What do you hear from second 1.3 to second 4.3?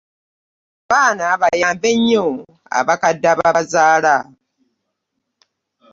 bayambe nnyo abakadde ababazaala.